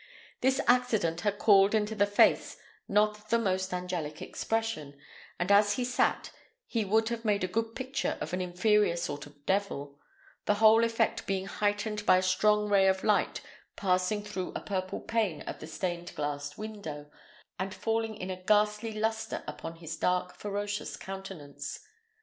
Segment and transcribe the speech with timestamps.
[0.39, 2.57] This accident had called into his face
[2.87, 4.97] not the most angelic expression,
[5.37, 6.31] and as he sat
[6.65, 9.99] he would have made a good picture of an inferior sort of devil;
[10.45, 13.41] the whole effect being heightened by a strong ray of light
[13.75, 17.11] passing through a purple pane of the stained glass window,
[17.59, 21.79] and falling with a ghastly lustre upon his dark, ferocious countenance.